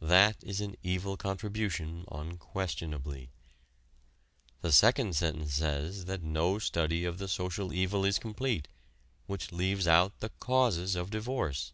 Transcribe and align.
That 0.00 0.36
is 0.44 0.60
an 0.60 0.76
evil 0.84 1.16
contribution, 1.16 2.04
unquestionably. 2.08 3.30
The 4.60 4.70
second 4.70 5.16
sentence 5.16 5.54
says 5.54 6.04
that 6.04 6.22
no 6.22 6.60
study 6.60 7.04
of 7.04 7.18
the 7.18 7.26
social 7.26 7.72
evil 7.72 8.04
is 8.04 8.20
complete 8.20 8.68
which 9.26 9.50
leaves 9.50 9.88
out 9.88 10.20
the 10.20 10.30
causes 10.38 10.94
of 10.94 11.10
divorce. 11.10 11.72